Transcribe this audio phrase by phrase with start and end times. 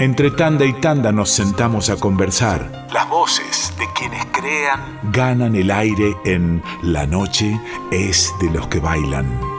[0.00, 2.88] Entre tanda y tanda nos sentamos a conversar.
[2.90, 7.60] Las voces de quienes crean ganan el aire en La noche
[7.92, 9.49] es de los que bailan.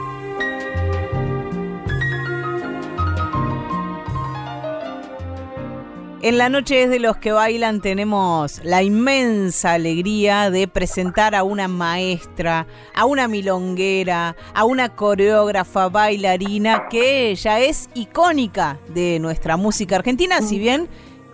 [6.24, 11.42] En la noche es de los que bailan tenemos la inmensa alegría de presentar a
[11.42, 12.64] una maestra,
[12.94, 20.40] a una milonguera, a una coreógrafa bailarina que ya es icónica de nuestra música argentina,
[20.42, 20.88] si bien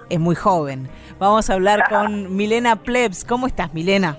[0.08, 0.88] es muy joven.
[1.18, 3.26] Vamos a hablar con Milena Plebs.
[3.26, 4.16] ¿Cómo estás, Milena?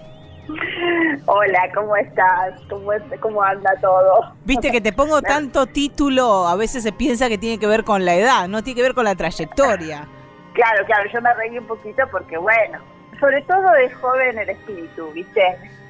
[1.26, 2.62] Hola, ¿cómo estás?
[2.70, 4.36] ¿Cómo, ¿Cómo anda todo?
[4.46, 8.06] Viste que te pongo tanto título, a veces se piensa que tiene que ver con
[8.06, 10.08] la edad, no tiene que ver con la trayectoria.
[10.60, 12.80] Claro, claro, yo me reí un poquito porque, bueno,
[13.18, 15.42] sobre todo es joven el espíritu, ¿viste?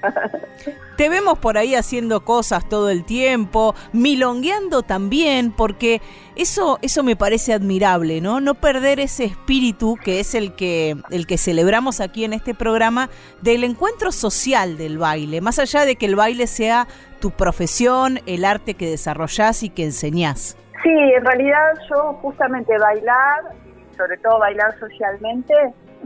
[0.95, 6.04] Te vemos por ahí haciendo cosas todo el tiempo, milongueando también, porque
[6.36, 8.42] eso, eso me parece admirable, ¿no?
[8.42, 13.09] No perder ese espíritu que es el que, el que celebramos aquí en este programa
[13.42, 16.88] del encuentro social del baile, más allá de que el baile sea
[17.20, 20.56] tu profesión, el arte que desarrollás y que enseñás.
[20.84, 23.69] Sí, en realidad yo justamente bailar
[24.00, 25.53] sobre todo bailar socialmente,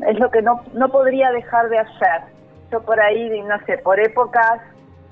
[0.08, 2.22] es lo que no, no podría dejar de hacer.
[2.72, 4.61] Yo por ahí, no sé, por épocas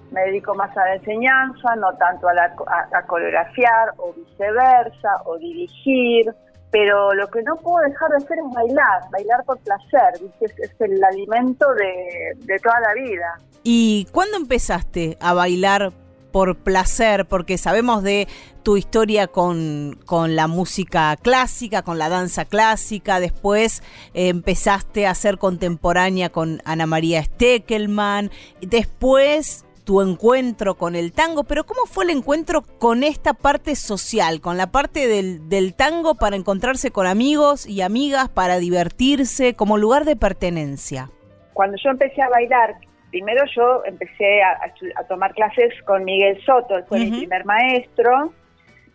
[0.09, 2.55] me dedico más a la enseñanza, no tanto a, la,
[2.91, 6.33] a, coreografiar o viceversa, o dirigir,
[6.71, 10.81] pero lo que no puedo dejar de hacer es bailar, bailar por placer, Es, es
[10.81, 13.37] el alimento de, de toda la vida.
[13.63, 15.91] ¿Y cuándo empezaste a bailar
[16.31, 18.27] por placer, porque sabemos de
[18.63, 25.15] tu historia con, con la música clásica, con la danza clásica, después eh, empezaste a
[25.15, 32.05] ser contemporánea con Ana María Steckelman, después tu encuentro con el tango, pero ¿cómo fue
[32.05, 37.07] el encuentro con esta parte social, con la parte del, del tango para encontrarse con
[37.07, 41.09] amigos y amigas, para divertirse, como lugar de pertenencia?
[41.53, 42.75] Cuando yo empecé a bailar,
[43.11, 48.33] primero yo empecé a, tomar clases con Miguel Soto, él fue mi primer maestro.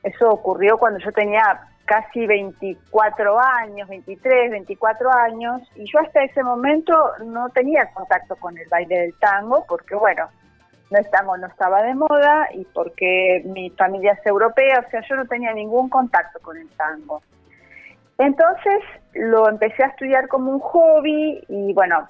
[0.03, 6.43] Eso ocurrió cuando yo tenía casi 24 años, 23, 24 años, y yo hasta ese
[6.43, 6.93] momento
[7.25, 10.29] no tenía contacto con el baile del tango, porque bueno,
[10.91, 15.01] no, el tango no estaba de moda y porque mi familia es europea, o sea,
[15.09, 17.23] yo no tenía ningún contacto con el tango.
[18.19, 18.83] Entonces
[19.15, 22.07] lo empecé a estudiar como un hobby y bueno,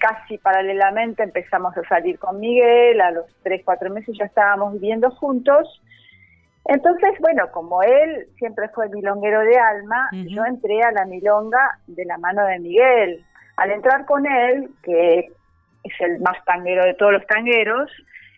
[0.00, 5.10] casi paralelamente empezamos a salir con Miguel, a los tres, cuatro meses ya estábamos viviendo
[5.10, 5.80] juntos.
[6.64, 11.78] Entonces, bueno, como él siempre fue el milonguero de alma, yo entré a la milonga
[11.86, 13.24] de la mano de Miguel.
[13.56, 15.30] Al entrar con él, que
[15.82, 17.90] es el más tanguero de todos los tangueros,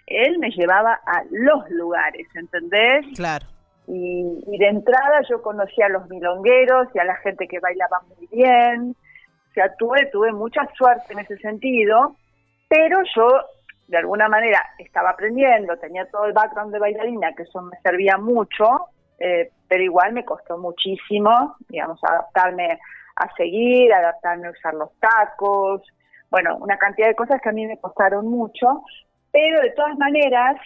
[0.07, 3.07] él me llevaba a los lugares, ¿entendés?
[3.15, 3.47] Claro.
[3.87, 8.01] Y, y de entrada yo conocía a los milongueros y a la gente que bailaba
[8.09, 8.97] muy bien,
[9.54, 12.16] sea, tuve, tuve mucha suerte en ese sentido,
[12.69, 13.28] pero yo
[13.88, 18.16] de alguna manera estaba aprendiendo, tenía todo el background de bailarina, que eso me servía
[18.16, 18.88] mucho,
[19.19, 22.78] eh, pero igual me costó muchísimo, digamos, adaptarme
[23.16, 25.82] a seguir, adaptarme a usar los tacos,
[26.31, 28.82] bueno, una cantidad de cosas que a mí me costaron mucho,
[29.31, 30.56] pero de todas maneras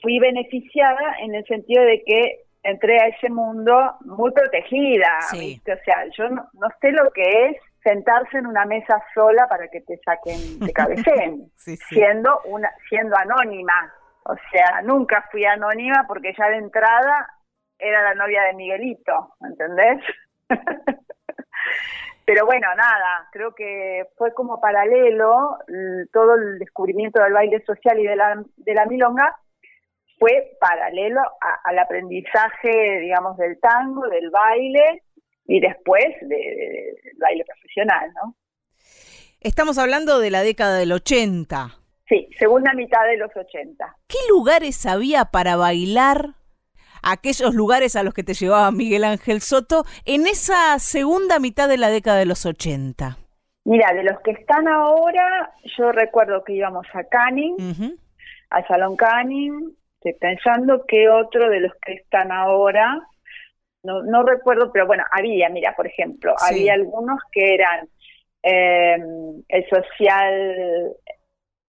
[0.00, 6.06] fui beneficiada en el sentido de que entré a ese mundo muy protegida, o sea,
[6.16, 10.58] yo no sé lo que es sentarse en una mesa sola para que te saquen,
[10.60, 13.92] de cabecén, siendo una, siendo anónima.
[14.24, 17.28] O sea, nunca fui anónima porque ya de entrada
[17.78, 20.00] era la novia de Miguelito, ¿entendés?
[22.24, 25.58] Pero bueno, nada, creo que fue como paralelo
[26.12, 29.36] todo el descubrimiento del baile social y de la, de la milonga
[30.20, 31.20] fue paralelo
[31.64, 35.02] al aprendizaje, digamos, del tango, del baile
[35.46, 38.36] y después de, baile profesional, ¿no?
[39.40, 41.78] Estamos hablando de la década del 80.
[42.08, 43.96] Sí, segunda mitad de los 80.
[44.06, 46.34] ¿Qué lugares había para bailar?
[47.02, 51.78] Aquellos lugares a los que te llevaba Miguel Ángel Soto en esa segunda mitad de
[51.78, 53.18] la década de los 80.
[53.64, 57.56] Mira, de los que están ahora, yo recuerdo que íbamos a Canning,
[58.50, 63.08] al Salón Canning, estoy pensando qué otro de los que están ahora
[63.82, 67.88] no, no recuerdo, pero bueno, había, mira, por ejemplo, había algunos que eran
[68.42, 68.96] eh,
[69.48, 70.96] el social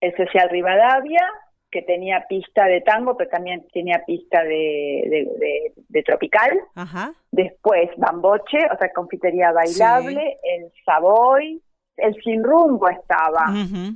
[0.04, 1.22] el social Rivadavia,
[1.70, 5.26] que tenía pista de tango, pero también tenía pista de,
[5.88, 6.52] de, tropical.
[7.32, 11.60] Después Bamboche, otra confitería bailable, el Savoy,
[11.96, 13.46] el Sin Rumbo estaba.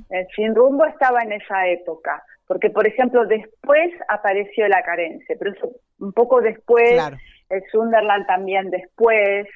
[0.09, 2.21] El Sin Rumbo estaba en esa época.
[2.47, 6.99] Porque, por ejemplo, después apareció la carencia, pero eso un poco después
[7.49, 9.47] el Sunderland también después.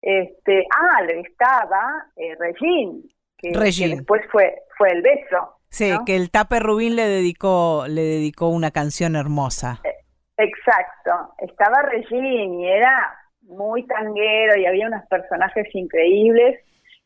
[0.00, 3.02] Este, ah, estaba eh, Regine,
[3.38, 5.58] que, después fue, fue el beso.
[5.68, 9.80] Sí, que el Tape Rubín le dedicó, le dedicó una canción hermosa.
[9.84, 9.94] Eh,
[10.38, 16.60] exacto, estaba Regine y era muy tanguero y había unos personajes increíbles.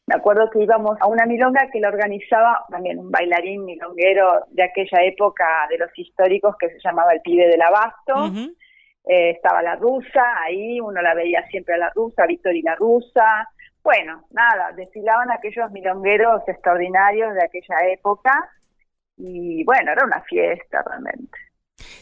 [0.06, 4.62] Me acuerdo que íbamos a una milonga que lo organizaba también un bailarín milonguero de
[4.62, 8.32] aquella época de los históricos que se llamaba el pibe del abasto.
[9.06, 13.48] Eh, estaba la rusa, ahí uno la veía siempre a la rusa, y la rusa.
[13.82, 18.50] Bueno, nada, desfilaban aquellos milongueros extraordinarios de aquella época
[19.16, 21.38] y bueno, era una fiesta realmente.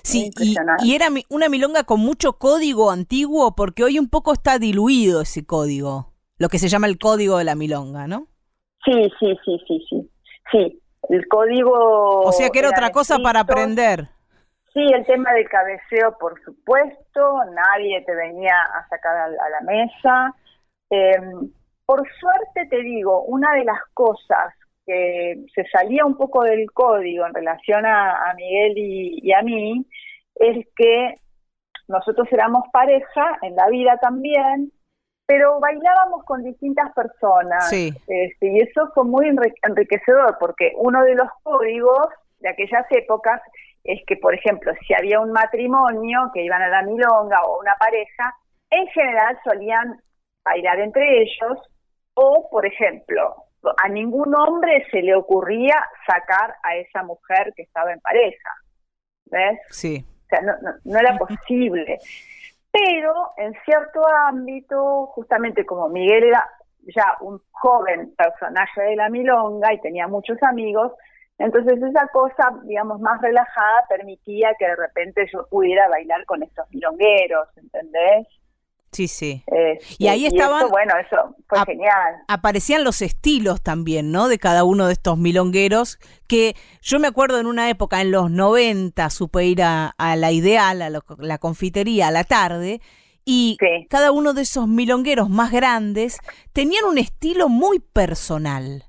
[0.02, 4.58] Sí, y, y, era una milonga con mucho código antiguo, porque hoy un poco está
[4.58, 8.28] diluido ese código, lo que se llama el código de la milonga, ¿no?
[8.84, 10.10] Sí, sí, sí, sí, sí.
[10.52, 12.20] Sí, el código.
[12.20, 14.08] O sea que era, otra cosa para aprender.
[14.75, 20.35] Sí, el tema del cabeceo, por supuesto, nadie te venía a sacar a, la mesa.
[20.91, 21.49] Em,
[21.87, 24.53] por suerte te digo, una de las cosas
[24.85, 29.87] que se salía un poco del código en relación a, Miguel y, a mí
[30.35, 31.21] es que
[31.87, 34.73] nosotros éramos pareja en la vida también,
[35.25, 37.73] pero bailábamos con distintas personas.
[37.73, 39.29] Este, y eso fue muy
[39.62, 42.09] enriquecedor porque uno de los códigos
[42.41, 43.41] de aquellas épocas
[43.84, 47.75] es que, por ejemplo, si había un matrimonio que iban a la milonga o una
[47.78, 48.34] pareja,
[48.70, 50.00] en general solían
[50.44, 51.58] bailar entre ellos
[52.14, 53.44] o, por ejemplo,
[53.82, 55.75] a ningún hombre se le ocurría
[56.06, 58.50] sacar a esa mujer que estaba en pareja.
[59.26, 59.58] ¿Ves?
[59.70, 60.04] Sí.
[60.25, 61.98] O sea, no, era posible.
[62.70, 66.48] Pero en cierto ámbito, justamente como Miguel era
[66.94, 70.92] ya un joven personaje de la milonga y tenía muchos amigos,
[71.38, 76.69] entonces esa cosa, digamos, más relajada permitía que de repente yo pudiera bailar con estos
[76.70, 78.28] milongueros, ¿entendés?
[78.92, 79.42] Sí, sí.
[79.48, 80.69] Eh, y ahí estaban.
[80.70, 82.14] bueno, eso fue genial.
[82.28, 84.28] Aparecían los estilos también, ¿no?
[84.28, 85.98] De cada uno de estos milongueros.
[86.28, 90.80] Que yo me acuerdo en una época, en los 90, supe ir a, la Ideal,
[90.80, 92.80] a la confitería, a la tarde.
[93.25, 93.56] Y
[93.90, 96.19] cada uno de esos milongueros más grandes
[96.52, 98.84] tenían un estilo muy personal.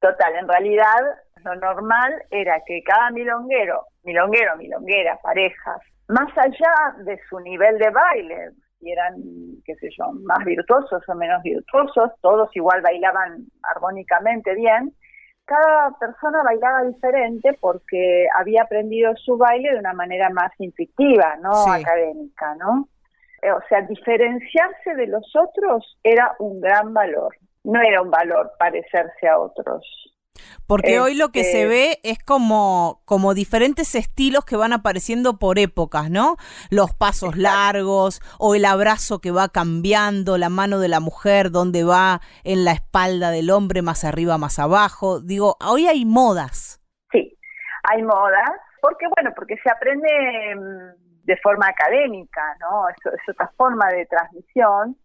[0.00, 1.00] Total, en realidad
[1.44, 7.90] lo normal era que cada milonguero, milonguero, milonguera, parejas, más allá de su nivel de
[7.90, 9.14] baile, si eran,
[9.64, 14.92] qué sé yo, más virtuosos o menos virtuosos, todos igual bailaban armónicamente bien,
[15.44, 21.72] cada persona bailaba diferente porque había aprendido su baile de una manera más intuitiva, no
[21.72, 22.88] académica, ¿no?
[23.42, 27.34] Eh, o sea, diferenciarse de los otros era un gran valor,
[27.64, 30.09] no era un valor parecerse a otros.
[30.66, 35.38] Porque hoy lo que se este ve es como, como diferentes estilos que van apareciendo
[35.38, 36.36] por épocas, ¿no?
[36.70, 41.82] Los pasos largos o el abrazo que va cambiando, la mano de la mujer, donde
[41.82, 45.20] va en la espalda del hombre, más arriba, más abajo.
[45.20, 46.80] Digo, hoy hay modas.
[47.10, 47.36] Sí,
[47.90, 48.50] hay modas,
[48.80, 50.08] porque bueno, porque se aprende
[50.54, 52.88] mm, de forma académica, ¿no?
[52.88, 54.96] es otra forma de transmisión.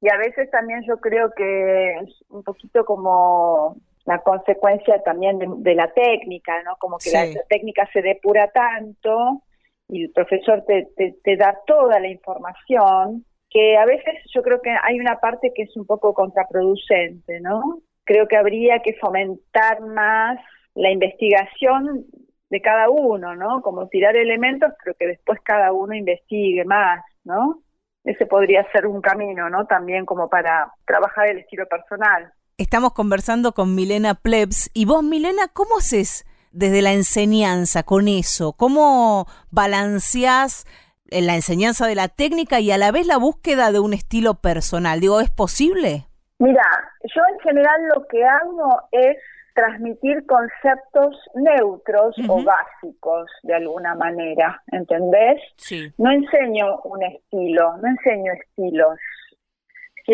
[0.00, 3.76] Y a veces también yo creo que es un poquito como
[4.08, 6.76] la consecuencia también de, la técnica, ¿no?
[6.78, 9.42] Como que la, técnica se depura tanto
[9.86, 14.74] y el profesor te, te, da toda la información que a veces yo creo que
[14.82, 17.82] hay una parte que es un poco contraproducente, ¿no?
[18.04, 20.38] Creo que habría que fomentar más
[20.74, 22.06] la investigación
[22.48, 23.60] de cada uno, ¿no?
[23.60, 27.60] Como tirar elementos, pero que después cada uno investigue más, ¿no?
[28.04, 29.66] Ese podría ser un camino, ¿no?
[29.66, 32.32] También como para trabajar el estilo personal.
[32.58, 34.68] Estamos conversando con Milena Plebs.
[34.74, 38.52] Y vos, Milena, ¿cómo haces desde la enseñanza con eso?
[38.52, 40.66] ¿Cómo balanceás
[41.08, 44.98] la enseñanza de la técnica y a la vez la búsqueda de un estilo personal?
[44.98, 46.06] Digo, ¿es posible?
[46.40, 46.64] Mira,
[47.04, 49.16] yo en general lo que hago es
[49.54, 55.40] transmitir conceptos neutros o básicos de alguna manera, ¿entendés?
[55.58, 55.92] Sí.
[55.96, 58.98] No enseño un estilo, no enseño estilos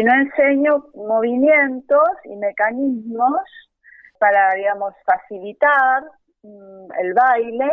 [0.02, 3.38] no enseño movimientos y mecanismos
[4.18, 6.02] para, digamos, facilitar
[6.42, 7.70] mm, el baile,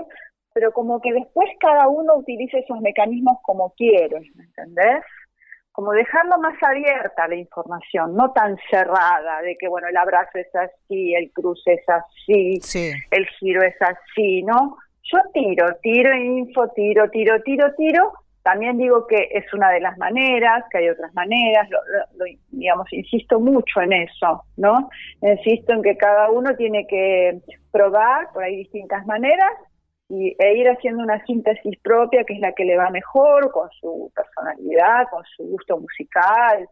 [0.54, 5.04] pero como que después cada uno utilice esos mecanismos como quiere, ¿me entendés?
[5.72, 10.54] Como dejarlo más abierta la información, no tan cerrada, de que, bueno, el abrazo es
[10.54, 12.60] así, el cruce es así,
[13.12, 14.78] el giro es así, ¿no?
[15.04, 18.14] Yo tiro, tiro info, tiro, tiro, tiro, tiro,
[18.44, 21.70] también digo que es una de las maneras, que hay otras maneras,
[22.50, 24.90] digamos, insisto mucho en eso, ¿no?
[25.22, 29.52] Insisto en que cada uno tiene que probar por ahí distintas maneras
[30.10, 33.70] y, e ir haciendo una síntesis propia que es la que le va mejor con
[33.80, 36.68] su personalidad, con su gusto musical,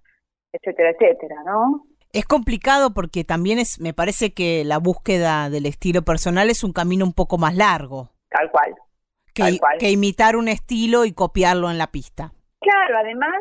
[0.51, 1.83] etcétera, etcétera, ¿no?
[2.11, 6.73] Es complicado porque también es, me parece que la búsqueda del estilo personal es un
[6.73, 8.09] camino un poco más largo.
[8.29, 8.73] Tal cual.
[9.33, 12.31] Que, que imitar un estilo y copiarlo en la pista.
[12.59, 13.35] Claro, además,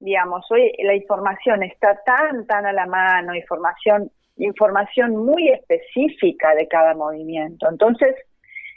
[0.00, 6.66] digamos, hoy la información está tan, tan a la mano, información, información muy específica de
[6.66, 7.68] cada movimiento.
[7.70, 8.14] Entonces,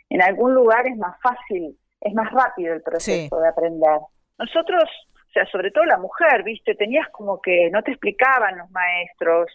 [0.09, 3.99] en algún lugar es más fácil, es más rápido el proceso de aprender.
[4.37, 4.83] Nosotros
[5.31, 6.75] o sea, sobre todo la mujer, ¿viste?
[6.75, 9.49] Tenías como que no te explicaban los maestros,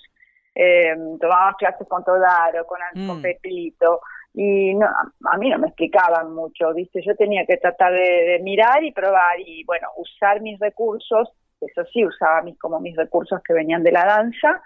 [0.54, 3.20] eh, tomabas clases con Todaro, con, mm.
[3.20, 4.00] Pepito,
[4.38, 7.00] y no, a, mí no me explicaban mucho, ¿viste?
[7.02, 12.04] Yo tenía que tratar de, mirar y probar y, bueno, usar mis recursos, eso sí,
[12.04, 14.62] usaba mis, como mis recursos que venían de la danza,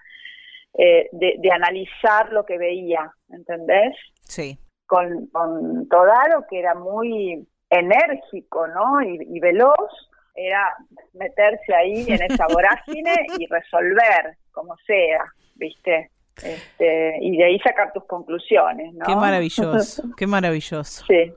[0.74, 3.94] eh, de, analizar lo que veía, ¿entendés?
[4.24, 4.58] Sí.
[4.86, 9.00] Con, con Todaro, que era muy enérgico, ¿no?
[9.02, 10.74] y veloz, era
[11.12, 15.24] meterse ahí en esa vorágine y resolver como sea,
[15.54, 16.10] ¿viste?
[16.42, 19.04] Este, y de ahí sacar tus conclusiones, ¿no?
[19.04, 21.04] Qué maravilloso, qué maravilloso.
[21.06, 21.32] Sí.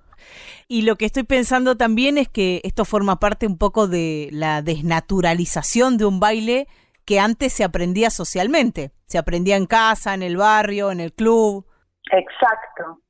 [0.68, 4.62] Y lo que estoy pensando también es que esto forma parte un poco de la
[4.62, 6.68] desnaturalización de un baile
[7.06, 11.66] que antes se aprendía socialmente, se aprendía en casa, en el barrio, en el club.
[12.12, 13.04] Exacto,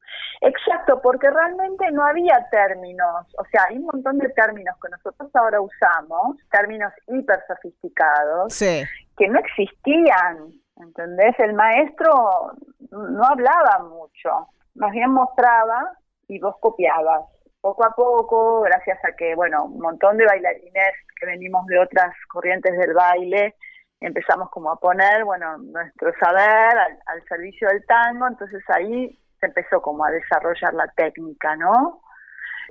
[0.43, 5.33] Exacto, porque realmente no había términos, o sea, hay un montón de términos que nosotros
[5.35, 11.37] ahora usamos, términos hiper sofisticados, que no existían, ¿entendés?
[11.39, 12.53] El maestro
[12.91, 17.23] no hablaba mucho, más bien mostraba y vos copiabas.
[17.61, 22.13] Poco a poco, gracias a que, bueno, un montón de bailarines que venimos de otras
[22.27, 23.55] corrientes del baile,
[24.01, 29.81] empezamos como a poner, bueno, nuestro saber al, al servicio del tango, entonces ahí empezó
[29.81, 32.01] como a desarrollar la técnica, ¿no?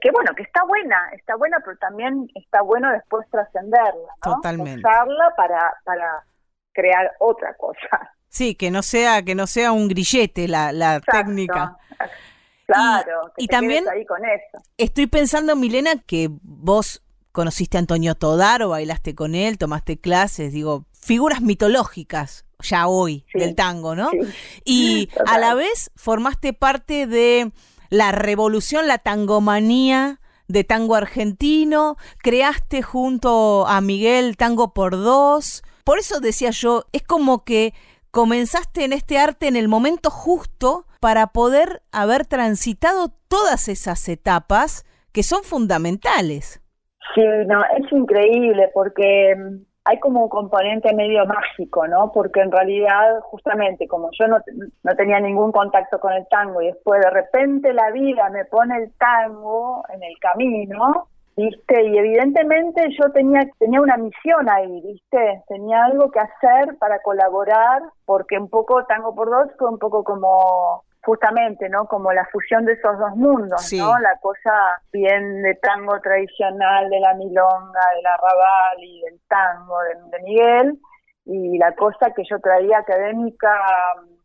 [0.01, 4.35] Que bueno, que está buena, está buena, pero también está bueno después trascenderla, ¿no?
[4.35, 4.79] Totalmente.
[4.79, 6.25] Usarla para, para
[6.73, 8.13] crear otra cosa.
[8.33, 11.77] Sí, que no sea, que no sea un grillete la, la técnica.
[12.65, 14.65] Claro, y, también ahí con eso.
[14.79, 17.03] estoy pensando, Milena, que vos
[17.33, 23.55] conociste a Antonio Todaro, bailaste con él, tomaste clases, digo, figuras mitológicas ya hoy del
[23.55, 24.11] tango, ¿no?
[24.65, 27.53] Y a la vez formaste parte de
[27.91, 35.63] la revolución, la tangomanía de tango argentino, creaste junto a Miguel Tango por Dos.
[35.85, 37.75] Por eso decía yo, es como que
[38.11, 44.85] comenzaste en este arte en el momento justo para poder haber transitado todas esas etapas
[45.13, 46.63] que son fundamentales.
[47.15, 49.35] Sí, no, es increíble porque
[49.85, 52.13] hay como un componente medio mágico, ¿no?
[52.13, 54.39] Porque en realidad, justamente, como yo no,
[54.83, 58.77] no tenía ningún contacto con el tango y después de repente la vida me pone
[58.77, 61.83] el tango en el camino, ¿viste?
[61.83, 65.43] Y evidentemente yo tenía, tenía una misión ahí, ¿viste?
[65.49, 70.05] Tenía algo que hacer para colaborar, porque un poco Tango por Dos fue un poco
[70.05, 71.87] como justamente, ¿no?
[71.87, 73.99] Como la fusión de esos dos mundos, ¿no?
[73.99, 79.77] La cosa bien de tango tradicional, de la milonga, de la rabal y del tango
[79.83, 80.79] de, Miguel,
[81.25, 83.53] y la cosa que yo traía académica,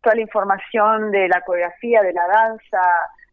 [0.01, 2.81] toda la información de la coreografía, de la danza,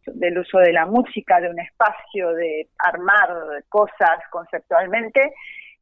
[0.05, 5.33] del uso de la música, de un espacio, de armar cosas conceptualmente,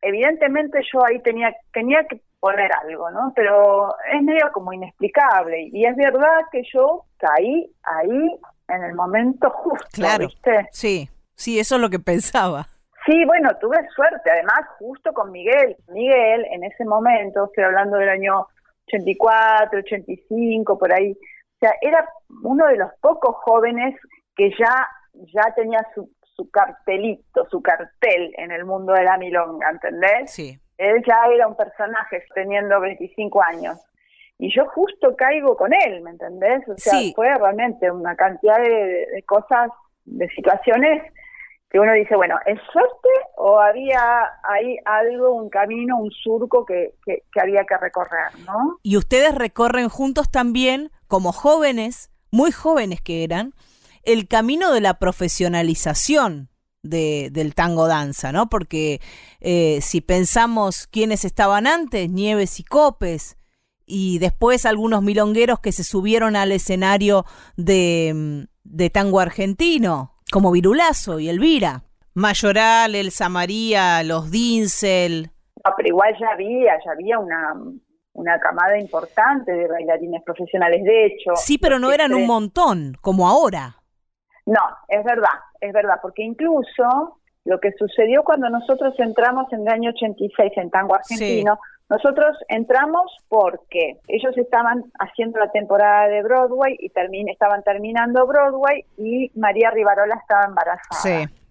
[0.01, 3.31] evidentemente yo ahí tenía, tenía que poner algo, ¿no?
[3.35, 9.49] Pero es medio como inexplicable y es verdad que yo caí ahí en el momento
[9.49, 10.67] justo, claro, ¿viste?
[10.71, 12.67] Sí, sí, eso es lo que pensaba.
[13.05, 15.75] Sí, bueno, tuve suerte, además justo con Miguel.
[15.89, 18.47] Miguel en ese momento, estoy hablando del año
[18.87, 21.17] 84, 85, por ahí,
[21.65, 22.07] sea, era
[22.43, 23.95] uno de los pocos jóvenes
[24.35, 24.87] que ya,
[25.33, 30.31] ya tenía su, su cartelito, su cartel en el mundo de la milonga, ¿entendés?
[30.31, 30.59] Sí.
[30.77, 33.79] Él ya era un personaje teniendo 25 años.
[34.39, 36.67] Y yo justo caigo con él, ¿me entendés?
[36.67, 39.69] O sea, fue realmente una cantidad de, cosas,
[40.05, 41.03] de situaciones
[41.69, 43.99] que uno dice, bueno, ¿es suerte o había
[44.43, 48.77] ahí algo, un camino, un surco que, que, que había que recorrer, ¿no?
[48.83, 53.53] Y ustedes recorren juntos también, como jóvenes, muy jóvenes que eran,
[54.01, 56.49] el camino de la profesionalización
[56.81, 58.49] de, del tango danza, ¿no?
[58.49, 58.99] Porque
[59.39, 63.37] eh, si pensamos quiénes estaban antes, Nieves y Copes,
[63.85, 67.25] y después algunos milongueros que se subieron al escenario
[67.57, 71.83] de, de tango argentino, como Virulazo y Elvira.
[72.15, 75.29] Mayoral, Elsa María, los Dinsel.
[75.63, 77.53] Ah, pero igual ya había, ya había una,
[78.23, 81.35] una camada importante de bailarines profesionales, de hecho.
[81.35, 83.75] Sí, pero no eran un montón, como ahora.
[84.45, 89.67] No, es verdad, es verdad, porque incluso lo que sucedió cuando nosotros entramos en el
[89.67, 96.75] año 86 en tango argentino, Nosotros entramos porque ellos estaban haciendo la temporada de Broadway
[96.79, 96.91] y
[97.29, 101.01] estaban terminando Broadway y María Rivarola estaba embarazada.
[101.01, 101.42] Sí.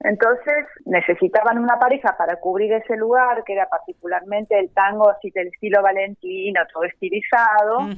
[0.00, 5.48] Entonces necesitaban una pareja para cubrir ese lugar, que era particularmente el tango así del
[5.48, 7.88] estilo Valentino, todo estilizado,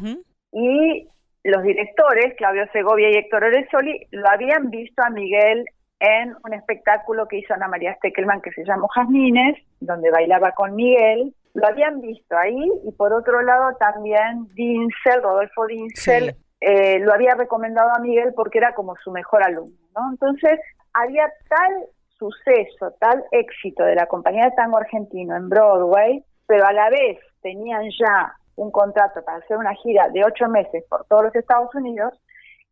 [0.52, 1.08] y
[1.44, 5.64] los directores, Claudio Segovia y Héctor Oresoli, lo habían visto a Miguel
[6.00, 10.76] en un espectáculo que hizo Ana María Steckelman que se llamó Jazmines, donde bailaba con
[10.76, 17.12] Miguel, lo habían visto ahí y por otro lado también Dinsel, Rodolfo Dinsel, eh, lo
[17.12, 20.10] había recomendado a Miguel porque era como su mejor alumno, ¿no?
[20.10, 20.58] Entonces
[20.92, 21.86] había tal
[22.18, 27.18] suceso, tal éxito de la compañía de tango argentino en Broadway, pero a la vez
[27.42, 31.72] tenían ya un contrato para hacer una gira de ocho meses por todos los Estados
[31.74, 32.12] Unidos,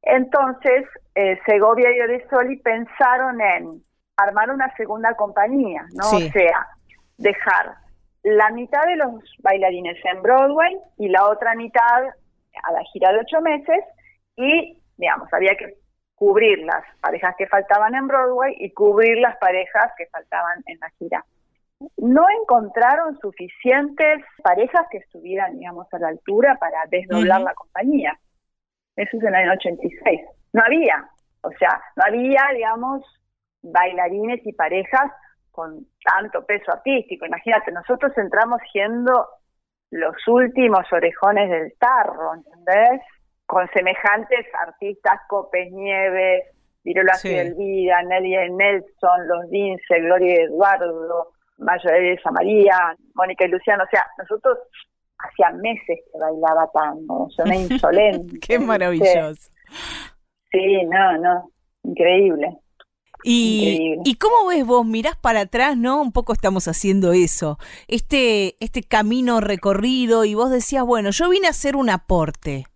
[0.02, 3.84] entonces eh, Segovia y Oresoli pensaron en
[4.16, 6.08] armar una segunda compañía, ¿no?
[6.08, 6.66] O sea,
[7.18, 7.74] dejar
[8.22, 12.04] la mitad de los bailarines en Broadway y la otra mitad
[12.62, 13.84] a la gira de ocho meses
[14.36, 15.74] y, digamos, había que
[16.14, 20.90] cubrir las parejas que faltaban en Broadway y cubrir las parejas que faltaban en la
[20.98, 21.24] gira.
[21.98, 28.18] No encontraron suficientes parejas que estuvieran, digamos, a la altura para desdoblar la compañía.
[28.96, 30.20] Eso es en el año 86.
[30.54, 31.06] No había,
[31.42, 33.04] o sea, no había, digamos,
[33.62, 35.12] bailarines y parejas
[35.50, 37.26] con tanto peso artístico.
[37.26, 39.26] Imagínate, nosotros entramos siendo
[39.90, 43.00] los últimos orejones del tarro, ¿entendés?
[43.46, 46.44] con semejantes artistas, Copes Nieves,
[46.82, 47.34] Virola sí.
[47.34, 54.06] Elvira, Nelly Nelson, Los Dince, Gloria Eduardo, Maya de María, Mónica y Luciano, o sea,
[54.18, 54.58] nosotros
[55.18, 58.38] hacía meses que bailaba tango, son insolente.
[58.40, 59.50] Qué maravilloso.
[60.50, 61.50] Sí, no, no,
[61.84, 62.58] increíble.
[63.24, 66.00] Y, y, cómo ves vos, mirás para atrás, ¿no?
[66.00, 67.58] Un poco estamos haciendo eso,
[67.88, 72.66] este, este camino recorrido y vos decías, bueno, yo vine a hacer un aporte.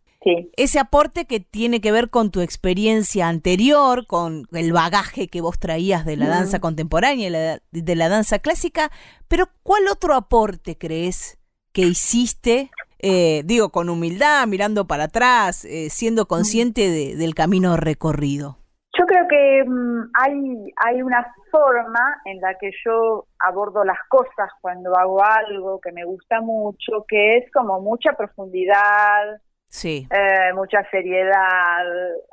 [0.57, 5.59] Ese aporte que tiene que ver con tu experiencia anterior, con el bagaje que vos
[5.59, 8.93] traías de la danza contemporánea y de la danza clásica,
[9.29, 11.39] pero ¿cuál otro aporte crees
[11.73, 12.71] que hiciste?
[12.99, 18.60] Eh, digo, con humildad, mirando para atrás, eh, siendo consciente del camino recorrido.
[19.01, 24.51] Yo creo que mm, hay, hay una forma en la que yo abordo las cosas
[24.61, 30.07] cuando hago algo que me gusta mucho, que es como mucha profundidad, Sí.
[30.11, 31.87] Eh, mucha seriedad,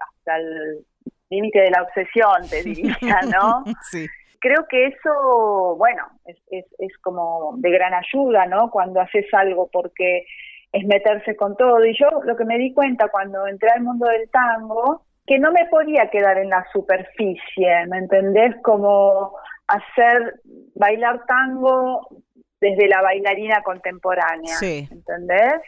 [0.10, 0.86] hasta el
[1.30, 2.98] límite de la obsesión, te diría,
[3.32, 3.64] ¿no?
[3.82, 4.08] sí.
[4.40, 8.70] Creo que eso, bueno, es, es, es como de gran ayuda, ¿no?
[8.70, 10.26] Cuando haces algo, porque
[10.72, 11.84] es meterse con todo.
[11.86, 15.52] Y yo lo que me di cuenta cuando entré al mundo del tango, que no
[15.52, 18.56] me podía quedar en la superficie, ¿me entendés?
[18.64, 19.34] Como
[19.68, 20.40] hacer
[20.74, 22.08] bailar tango
[22.60, 24.88] desde la bailarina contemporánea, sí.
[24.90, 25.62] ¿entendés?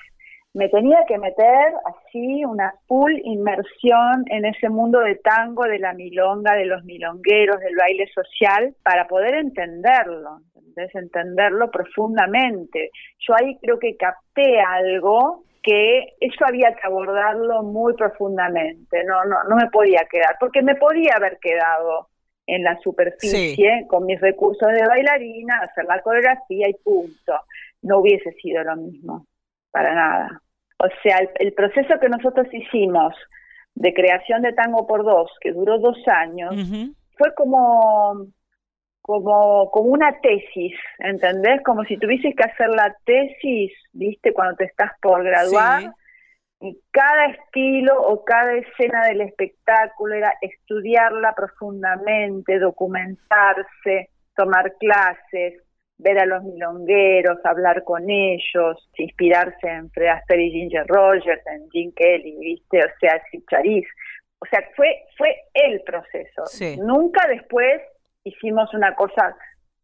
[0.53, 5.93] me tenía que meter así una full inmersión en ese mundo de tango, de la
[5.93, 10.95] milonga, de los milongueros, del baile social, para poder entenderlo, ¿entendés?
[10.95, 12.89] entenderlo profundamente.
[13.19, 19.43] Yo ahí creo que capté algo que eso había que abordarlo muy profundamente, no, no,
[19.43, 22.09] no me podía quedar, porque me podía haber quedado
[22.49, 27.33] en la superficie con mis recursos de bailarina, hacer la coreografía y punto.
[27.81, 29.25] No hubiese sido lo mismo
[29.71, 30.41] para nada.
[30.79, 33.13] O sea, el, proceso que nosotros hicimos
[33.75, 36.55] de creación de Tango por Dos, que duró dos años,
[37.17, 38.25] fue como,
[39.09, 41.63] como, como una tesis, ¿entendés?
[41.63, 44.33] Como si tuvieses que hacer la tesis, ¿viste?
[44.33, 45.95] Cuando te estás por graduar.
[46.61, 55.63] Y cada estilo o cada escena del espectáculo era estudiarla profundamente, documentarse, tomar clases,
[55.97, 61.67] ver a los milongueros, hablar con ellos, inspirarse en Fred Astaire y Ginger Rogers, en
[61.71, 62.77] Jim Kelly, ¿viste?
[62.77, 63.19] O sea,
[63.49, 63.87] Chariz.
[64.37, 66.43] O sea, fue, fue el proceso.
[66.77, 67.81] Nunca después
[68.23, 69.35] hicimos una cosa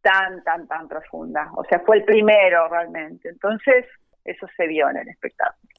[0.02, 1.52] tan, tan, tan profunda.
[1.56, 3.30] O sea, fue el primero realmente.
[3.30, 3.86] Entonces,
[4.24, 5.70] eso se vio en el espectáculo.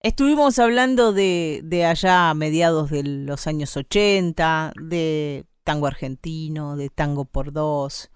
[0.00, 6.88] Estuvimos hablando de, de allá a mediados de los años 80, de tango argentino, de
[6.88, 8.10] tango por dos,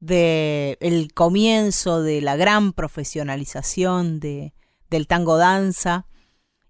[0.00, 4.52] de el comienzo de la gran profesionalización de,
[4.90, 6.06] del tango danza.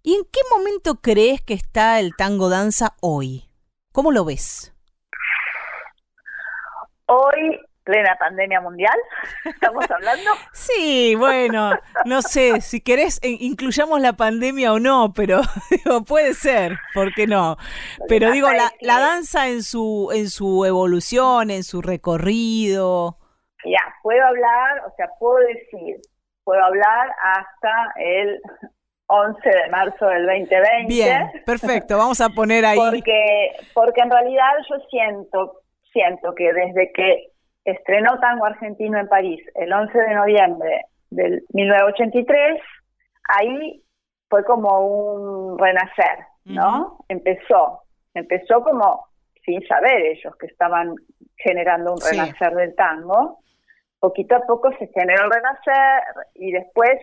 [0.03, 3.51] ¿Y en qué momento crees que está el tango danza hoy?
[3.92, 4.73] ¿Cómo lo ves?
[7.12, 8.96] Hoy, plena pandemia mundial,
[9.44, 10.31] estamos hablando.
[10.53, 11.73] sí, bueno,
[12.05, 17.27] no sé, si querés incluyamos la pandemia o no, pero digo, puede ser, ¿por qué
[17.27, 17.57] no?
[18.09, 23.16] Pero digo, la, la danza en su, en su evolución, en su recorrido,
[23.64, 25.96] ya, puedo hablar, o sea, puedo decir
[26.44, 28.40] puedo hablar hasta el
[29.07, 30.87] 11 de marzo del 2020.
[30.88, 32.79] Bien, perfecto, vamos a poner ahí.
[32.79, 37.29] Porque, porque en realidad yo siento, siento que desde que
[37.64, 42.61] estrenó Tango Argentino en París el 11 de noviembre del 1983,
[43.38, 43.83] ahí
[44.29, 46.98] fue como un renacer, ¿no?
[47.09, 47.83] Empezó,
[48.14, 49.07] empezó como
[49.44, 50.94] sin saber ellos que estaban
[51.37, 53.40] generando un renacer del tango.
[53.98, 56.03] Poquito a poco se generó el renacer
[56.35, 56.98] y después,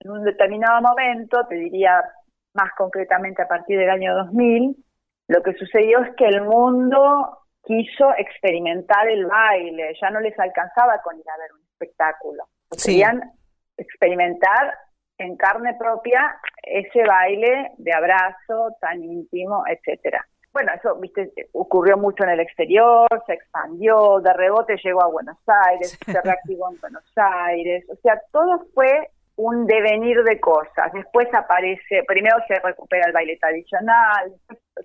[0.00, 2.02] en un determinado momento, te diría
[2.54, 4.76] más concretamente a partir del año 2000,
[5.28, 11.02] lo que sucedió es que el mundo quiso experimentar el baile, ya no les alcanzaba
[11.02, 12.44] con ir a ver un espectáculo,
[12.82, 13.20] querían
[13.76, 14.72] experimentar
[15.18, 20.24] en carne propia ese baile de abrazo tan íntimo, etcétera.
[20.52, 25.36] Bueno, eso, viste, ocurrió mucho en el exterior, se expandió, de rebote llegó a Buenos
[25.66, 30.90] Aires, se reactivó en Buenos Aires, o sea, todo fue un devenir de cosas.
[30.94, 34.32] Después aparece, primero se recupera el baile tradicional,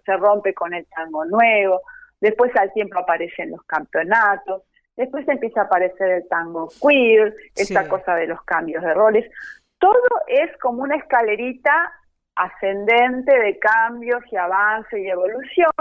[0.06, 1.82] se rompe con el tango nuevo,
[2.21, 4.63] después al tiempo aparecen los campeonatos,
[4.95, 9.29] después empieza a aparecer el tango queer, esta cosa de los cambios de roles.
[9.79, 11.91] Todo es como una escalerita
[12.36, 15.71] ascendente de cambios y avance y evolución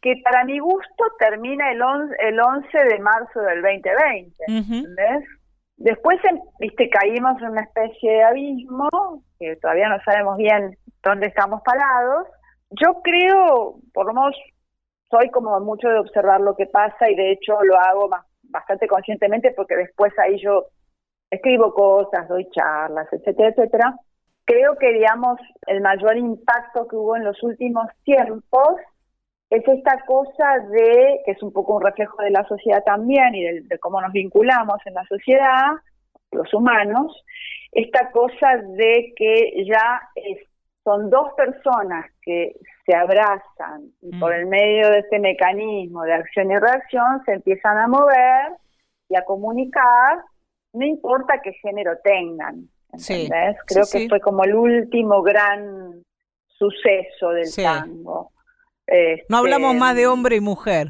[0.00, 1.80] que para mi gusto termina el,
[2.20, 4.34] el 11 de marzo del 2020.
[5.76, 6.20] Después,
[6.58, 12.26] viste, caímos en una especie de abismo, que todavía no sabemos bien dónde estamos parados.
[12.70, 14.36] Yo creo, por lo menos
[15.10, 18.10] soy como mucho de observar lo que pasa y de hecho lo hago
[18.42, 20.66] bastante conscientemente porque después ahí yo
[21.30, 23.94] escribo cosas, doy charlas, etcétera, etcétera.
[24.44, 28.76] Creo que, digamos, el mayor impacto que hubo en los últimos tiempos
[29.50, 33.44] es esta cosa de, que es un poco un reflejo de la sociedad también y
[33.44, 35.72] de, cómo nos vinculamos en la sociedad,
[36.32, 37.24] los humanos,
[37.72, 40.00] esta cosa de que ya
[40.84, 44.36] son dos personas que se abrazan y por mm.
[44.38, 48.52] el medio de este mecanismo de acción y reacción se empiezan a mover
[49.08, 50.18] y a comunicar,
[50.74, 52.68] no importa qué género tengan.
[52.92, 53.56] ¿entendés?
[53.66, 56.02] Creo que fue como el último gran
[56.48, 58.30] suceso del tango.
[59.30, 60.88] no hablamos más de este, hombre y mujer.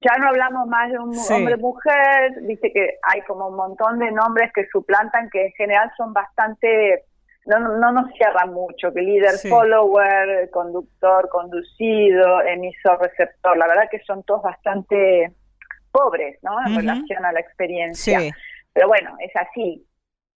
[0.00, 4.00] Ya no hablamos más de un hombre y mujer, dice que hay como un montón
[4.00, 7.04] de nombres que suplantan que en general son bastante
[7.46, 14.00] no, no nos cierra mucho, que líder, follower, conductor, conducido, emisor, receptor, la verdad que
[14.04, 15.32] son todos bastante
[15.90, 16.56] pobres, ¿no?
[16.66, 18.20] En relación a la experiencia.
[18.72, 19.86] Pero bueno, es así.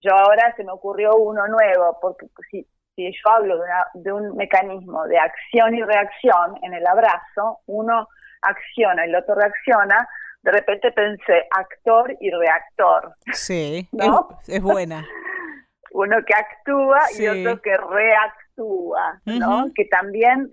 [0.01, 3.63] Yo ahora se me ocurrió uno nuevo, porque si, si yo hablo de,
[3.95, 8.07] de un mecanismo de acción y reacción en el abrazo, uno
[8.41, 10.07] acciona y el otro reacciona,
[10.43, 13.15] de repente pensé actor y reactor.
[13.33, 14.29] Sí, ¿no?
[14.47, 15.05] es buena.
[15.91, 19.65] uno que actúa y otro que reactúa, ¿no?
[19.75, 20.51] Que también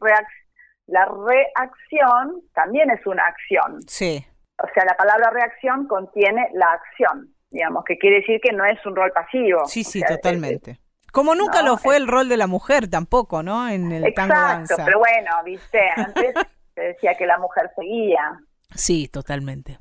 [0.86, 3.80] la reacción también es una acción.
[3.86, 4.24] Sí.
[4.62, 8.84] O sea, la palabra reacción contiene la acción, digamos, que quiere decir que no es
[8.86, 9.64] un rol pasivo.
[9.66, 10.78] Sí, sí, totalmente.
[11.12, 13.68] Como nunca lo fue el rol de la mujer tampoco, ¿no?
[13.68, 16.34] En el Exacto, pero bueno, viste, antes
[16.74, 18.40] se decía que la mujer seguía.
[18.74, 19.78] Sí, totalmente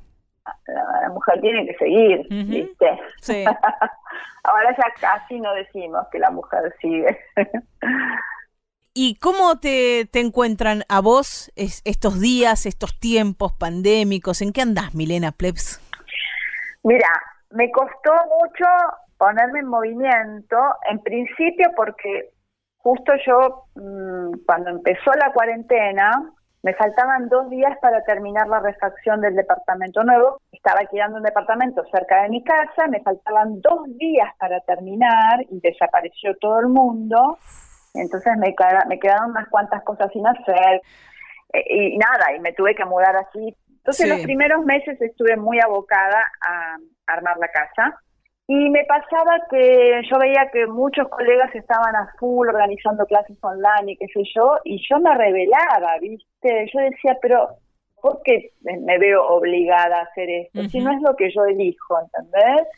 [0.66, 3.00] la, mujer tiene que seguir, ¿viste?
[3.20, 3.44] Sí.
[4.44, 7.18] Ahora ya casi no decimos que la mujer sigue.
[8.96, 14.40] ¿Y cómo te, te encuentran a vos estos días, estos tiempos pandémicos?
[14.40, 15.80] ¿En qué andás, Milena Plebs?
[16.84, 17.08] Mira,
[17.50, 18.64] me costó mucho
[19.16, 20.56] ponerme en movimiento,
[20.88, 22.30] en principio porque
[22.76, 26.12] justo yo, mm, cuando empezó la cuarentena,
[26.64, 30.40] me faltaban dos días para terminar la refacción del departamento nuevo.
[30.50, 35.60] Estaba quedando un departamento cerca de mi casa, me faltaban dos días para terminar y
[35.60, 37.38] desapareció todo el mundo.
[37.92, 38.54] Entonces me,
[38.88, 40.80] me quedaron unas cuantas cosas sin hacer
[41.52, 43.54] e, y nada, y me tuve que mudar así.
[43.68, 46.76] Entonces los primeros meses estuve muy abocada a
[47.08, 48.00] armar la casa
[48.46, 53.92] y me pasaba que yo veía que muchos colegas estaban a full organizando clases online
[53.92, 56.70] y qué sé yo, y yo me revelaba, ¿viste?
[56.72, 57.48] Yo decía, pero
[58.02, 60.62] ¿por qué me veo obligada a hacer esto?
[60.64, 62.68] Si no es lo que yo elijo, ¿entendés?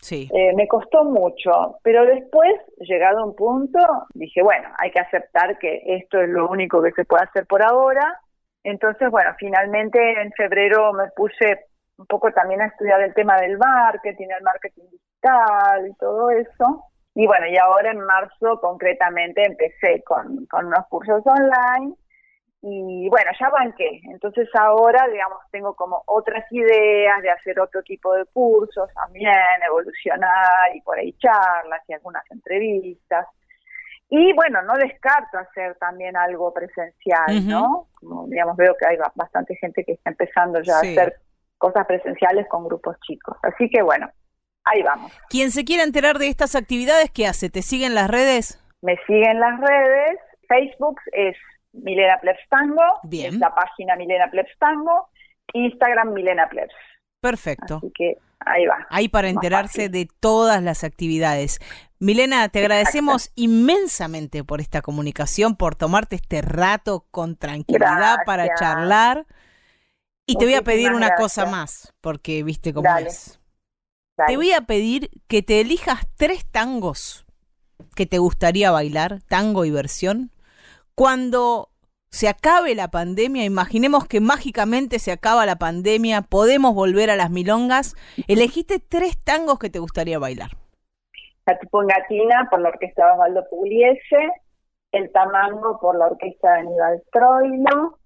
[0.00, 0.28] Sí.
[0.32, 3.78] Eh, me costó mucho, pero después, llegado a un punto,
[4.14, 7.62] dije, bueno, hay que aceptar que esto es lo único que se puede hacer por
[7.62, 8.20] ahora.
[8.64, 11.66] Entonces, bueno, finalmente en febrero me puse
[11.98, 16.84] un poco también a estudiar el tema del marketing, el marketing digital y todo eso.
[17.14, 21.94] Y bueno, y ahora en marzo concretamente empecé con, con unos cursos online
[22.62, 24.00] y bueno, ya banqué.
[24.04, 29.32] Entonces ahora, digamos, tengo como otras ideas de hacer otro tipo de cursos también,
[29.66, 33.26] evolucionar y por ahí charlas y algunas entrevistas.
[34.10, 37.88] Y bueno, no descarto hacer también algo presencial, ¿no?
[37.94, 41.20] Como, digamos, veo que hay bastante gente que está empezando ya a hacer
[41.58, 43.36] cosas presenciales con grupos chicos.
[43.42, 44.10] Así que bueno,
[44.64, 45.12] ahí vamos.
[45.28, 47.50] Quien se quiera enterar de estas actividades, ¿qué hace?
[47.50, 48.62] ¿Te siguen las redes?
[48.80, 50.18] Me siguen las redes.
[50.48, 51.36] Facebook es
[51.72, 53.38] Milena Plebs Tango, Bien.
[53.38, 55.08] la página Milena Plebs Tango,
[55.52, 56.74] Instagram Milena Plebs.
[57.20, 57.76] Perfecto.
[57.78, 58.86] Así que ahí va.
[58.90, 61.60] Ahí para enterarse de todas las actividades.
[61.98, 69.26] Milena, te agradecemos inmensamente por esta comunicación, por tomarte este rato con tranquilidad para charlar.
[70.28, 73.40] Y te voy a pedir una cosa más, porque viste cómo es.
[74.26, 77.24] Te voy a pedir que te elijas tres tangos
[77.96, 80.30] que te gustaría bailar, tango y versión,
[80.94, 81.70] cuando
[82.10, 87.30] se acabe la pandemia, imaginemos que mágicamente se acaba la pandemia, podemos volver a las
[87.30, 87.94] milongas,
[88.28, 90.50] elegiste tres tangos que te gustaría bailar.
[91.46, 94.30] La Tupongatina por la orquesta de Osvaldo Pugliese,
[94.92, 97.98] el Tamango por la orquesta de Aníbal Troilo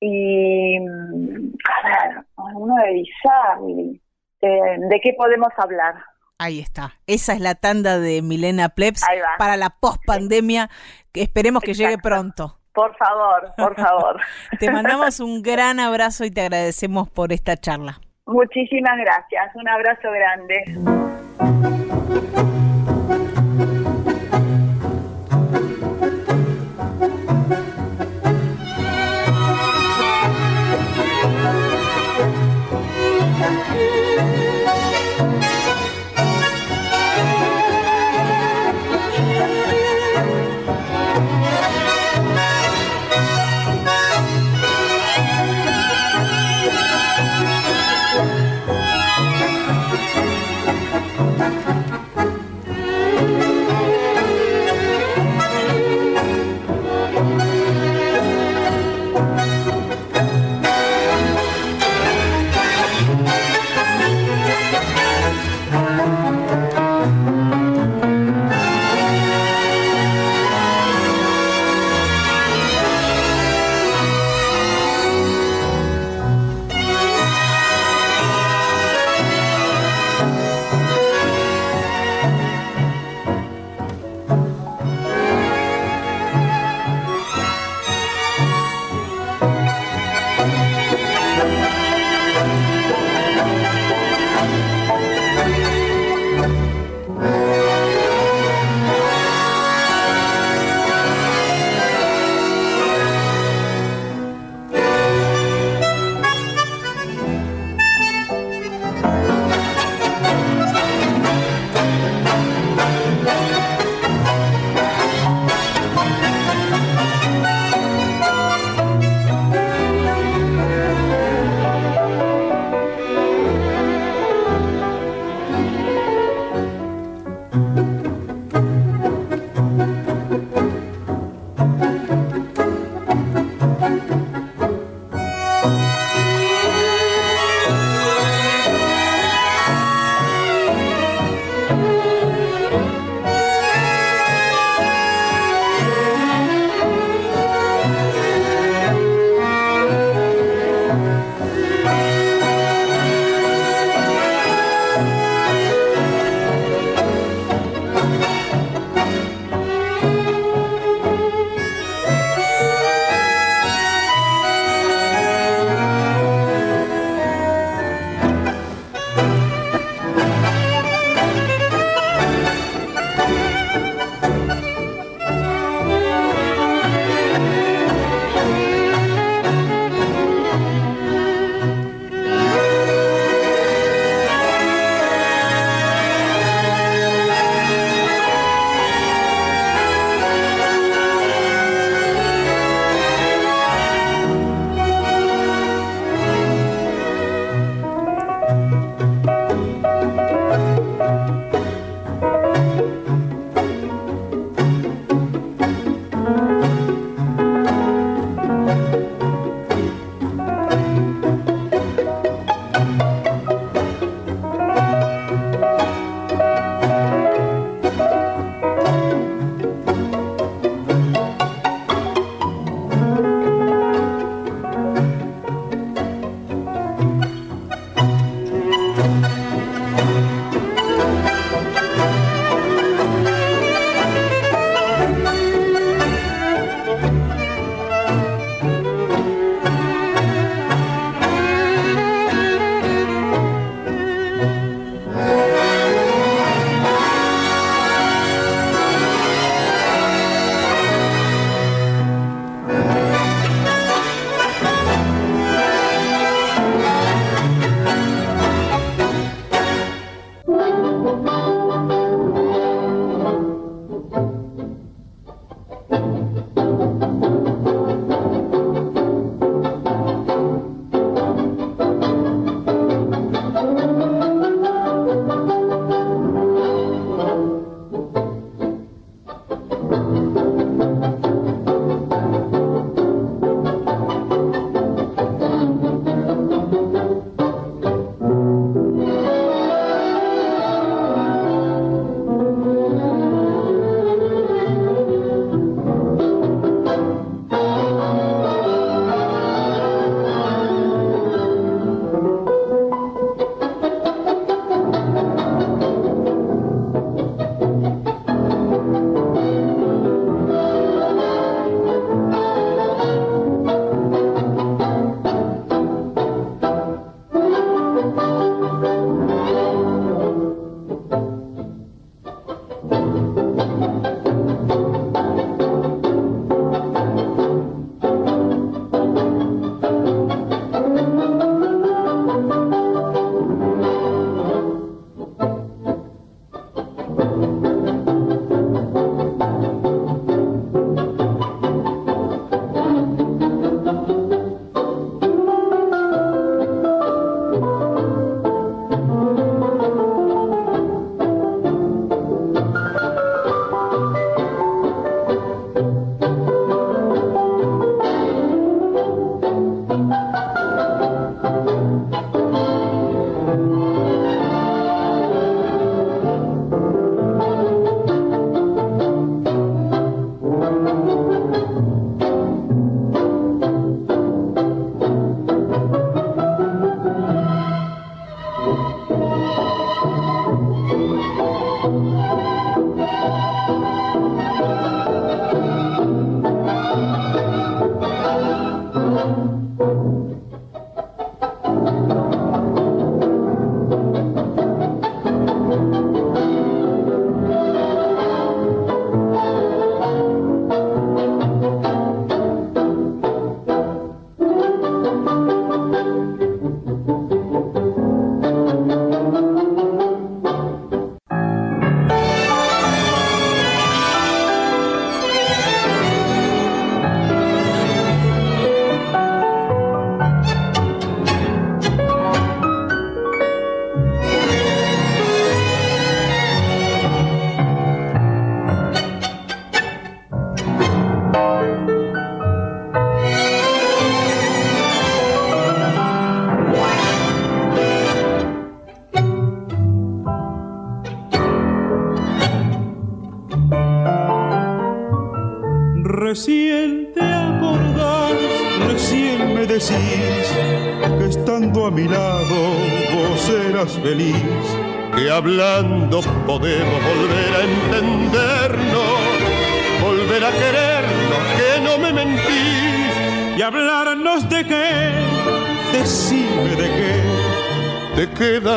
[0.00, 4.02] y, a ver, uno de Bizarri.
[4.40, 5.94] Eh, ¿De qué podemos hablar?
[6.38, 6.94] Ahí está.
[7.06, 9.02] Esa es la tanda de Milena Plebs
[9.38, 10.70] para la post-pandemia
[11.12, 12.58] que esperemos que llegue pronto.
[12.74, 14.20] Por favor, por favor.
[14.58, 18.00] te mandamos un gran abrazo y te agradecemos por esta charla.
[18.26, 19.54] Muchísimas gracias.
[19.54, 20.64] Un abrazo grande.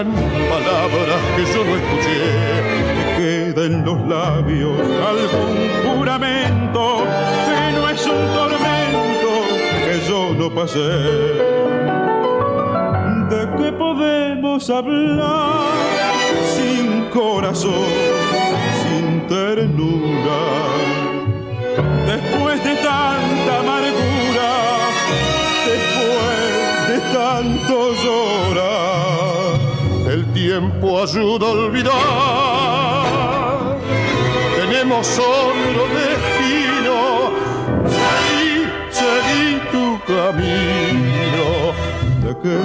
[0.03, 2.19] Palabras que yo no escuché.
[2.95, 4.77] Me queda en los labios
[5.11, 7.03] algún juramento
[7.47, 9.31] que no es un tormento
[9.85, 10.89] que yo no pasé.
[13.29, 15.63] ¿De qué podemos hablar
[16.55, 17.87] sin corazón,
[18.83, 20.41] sin ternura?
[22.05, 23.63] Después de tanta
[30.55, 31.93] tiempo ayuda a olvidar.
[34.55, 36.97] Tenemos otro destino,
[37.95, 38.53] seguí,
[38.89, 41.47] seguí tu camino,
[42.23, 42.57] de que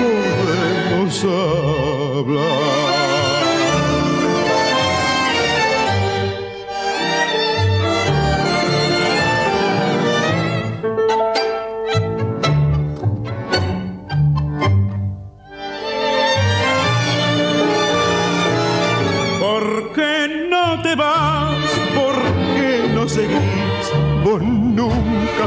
[0.00, 1.14] podemos
[2.24, 3.13] hablar.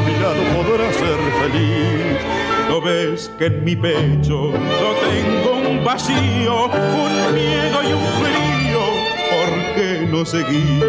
[0.07, 2.19] mi lado podrás ser feliz.
[2.69, 8.81] ¿No ves que en mi pecho yo tengo un vacío, un miedo y un frío?
[9.33, 10.85] ¿Por qué no seguir?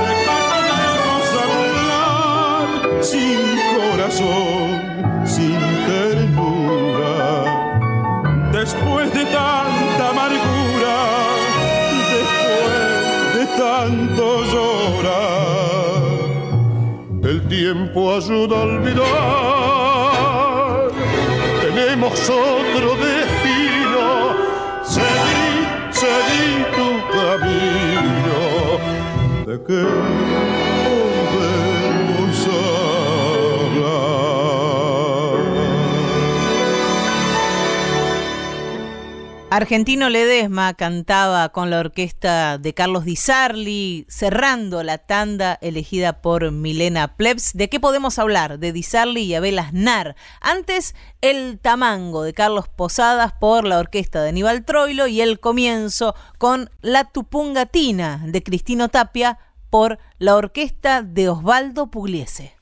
[0.00, 2.66] ¿De qué hablar
[3.02, 3.40] sin
[3.76, 4.68] corazón,
[5.24, 7.24] sin ternura?
[8.52, 10.96] Después de tanta amargura,
[12.14, 14.53] después de tantos
[17.64, 19.04] tiempo ayuda a olvidar.
[21.62, 24.06] Tenemos otro destino.
[24.84, 25.48] Seguí,
[25.90, 28.40] seguí tu camino.
[29.46, 29.80] De que
[39.54, 46.50] Argentino Ledesma cantaba con la orquesta de Carlos Di Sarli, cerrando la tanda elegida por
[46.50, 47.52] Milena Plebs.
[47.54, 48.58] ¿De qué podemos hablar?
[48.58, 50.16] De Di Sarli y Abel Aznar.
[50.40, 56.16] Antes, el tamango de Carlos Posadas por la orquesta de Aníbal Troilo y el comienzo
[56.38, 59.38] con La Tupungatina de Cristino Tapia
[59.70, 62.54] por la orquesta de Osvaldo Pugliese.